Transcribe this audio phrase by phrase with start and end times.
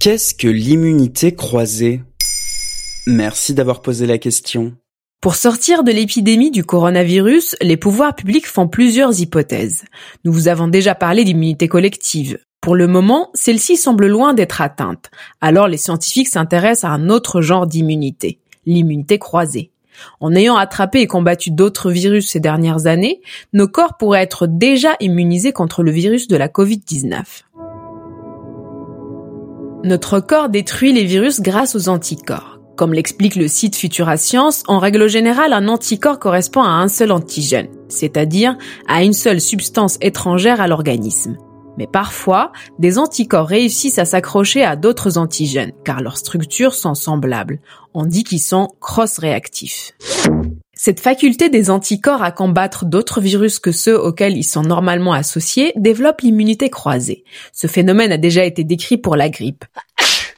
[0.00, 2.00] Qu'est-ce que l'immunité croisée?
[3.06, 4.72] Merci d'avoir posé la question.
[5.20, 9.84] Pour sortir de l'épidémie du coronavirus, les pouvoirs publics font plusieurs hypothèses.
[10.24, 12.38] Nous vous avons déjà parlé d'immunité collective.
[12.62, 15.10] Pour le moment, celle-ci semble loin d'être atteinte.
[15.42, 19.70] Alors les scientifiques s'intéressent à un autre genre d'immunité, l'immunité croisée.
[20.20, 23.20] En ayant attrapé et combattu d'autres virus ces dernières années,
[23.52, 27.22] nos corps pourraient être déjà immunisés contre le virus de la Covid-19.
[29.82, 32.58] Notre corps détruit les virus grâce aux anticorps.
[32.76, 37.12] Comme l'explique le site Futura Science, en règle générale, un anticorps correspond à un seul
[37.12, 41.38] antigène, c'est-à-dire à une seule substance étrangère à l'organisme.
[41.78, 47.58] Mais parfois, des anticorps réussissent à s'accrocher à d'autres antigènes, car leurs structures sont semblables.
[47.94, 49.92] On dit qu'ils sont cross-réactifs.
[50.82, 55.74] Cette faculté des anticorps à combattre d'autres virus que ceux auxquels ils sont normalement associés
[55.76, 57.24] développe l'immunité croisée.
[57.52, 59.66] Ce phénomène a déjà été décrit pour la grippe.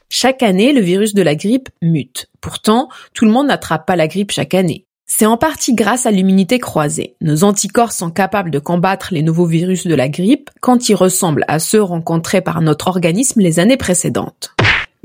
[0.09, 2.29] Chaque année, le virus de la grippe mute.
[2.41, 4.85] Pourtant, tout le monde n'attrape pas la grippe chaque année.
[5.05, 7.15] C'est en partie grâce à l'immunité croisée.
[7.21, 11.45] Nos anticorps sont capables de combattre les nouveaux virus de la grippe quand ils ressemblent
[11.47, 14.53] à ceux rencontrés par notre organisme les années précédentes.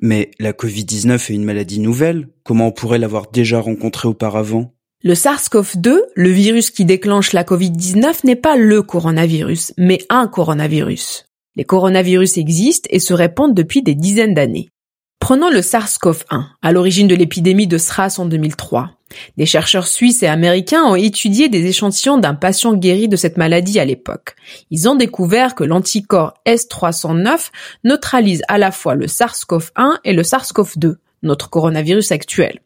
[0.03, 2.27] Mais la Covid-19 est une maladie nouvelle.
[2.43, 4.73] Comment on pourrait l'avoir déjà rencontrée auparavant?
[5.05, 11.27] Le SARS-CoV-2, le virus qui déclenche la Covid-19, n'est pas le coronavirus, mais un coronavirus.
[11.55, 14.71] Les coronavirus existent et se répandent depuis des dizaines d'années.
[15.21, 18.91] Prenons le SARS-CoV-1, à l'origine de l'épidémie de SRAS en 2003.
[19.37, 23.79] Des chercheurs suisses et américains ont étudié des échantillons d'un patient guéri de cette maladie
[23.79, 24.35] à l'époque.
[24.73, 27.51] Ils ont découvert que l'anticorps S309
[27.85, 32.61] neutralise à la fois le SARS-CoV-1 et le SARS-CoV-2, notre coronavirus actuel.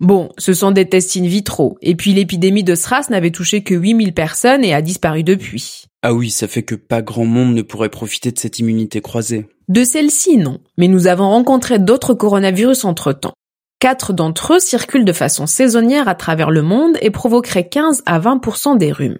[0.00, 3.74] Bon, ce sont des tests in vitro, et puis l'épidémie de SRAS n'avait touché que
[3.74, 5.84] 8000 personnes et a disparu depuis.
[6.02, 9.46] Ah oui, ça fait que pas grand monde ne pourrait profiter de cette immunité croisée.
[9.68, 13.34] De celle-ci, non, mais nous avons rencontré d'autres coronavirus entre-temps.
[13.78, 18.18] Quatre d'entre eux circulent de façon saisonnière à travers le monde et provoqueraient 15 à
[18.18, 19.18] 20% des rhumes.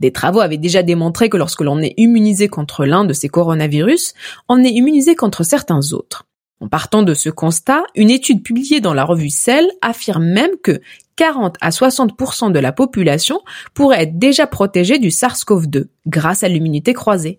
[0.00, 4.14] Des travaux avaient déjà démontré que lorsque l'on est immunisé contre l'un de ces coronavirus,
[4.48, 6.24] on est immunisé contre certains autres.
[6.62, 10.80] En partant de ce constat, une étude publiée dans la revue Cell affirme même que
[11.16, 13.40] 40 à 60% de la population
[13.74, 17.36] pourrait être déjà protégée du SARS-CoV-2 grâce à l'immunité croisée.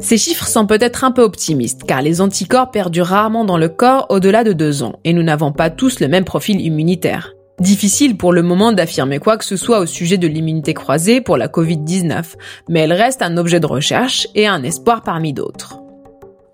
[0.00, 4.04] Ces chiffres sont peut-être un peu optimistes car les anticorps perdurent rarement dans le corps
[4.10, 7.32] au-delà de deux ans et nous n'avons pas tous le même profil immunitaire.
[7.58, 11.38] Difficile pour le moment d'affirmer quoi que ce soit au sujet de l'immunité croisée pour
[11.38, 12.34] la Covid-19,
[12.68, 15.78] mais elle reste un objet de recherche et un espoir parmi d'autres.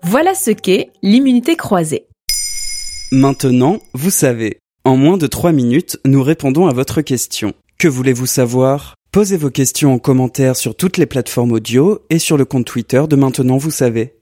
[0.03, 2.07] Voilà ce qu'est l'immunité croisée.
[3.11, 4.57] Maintenant, vous savez.
[4.83, 7.53] En moins de 3 minutes, nous répondons à votre question.
[7.77, 8.95] Que voulez-vous savoir?
[9.11, 13.03] Posez vos questions en commentaire sur toutes les plateformes audio et sur le compte Twitter
[13.07, 14.15] de Maintenant, vous savez.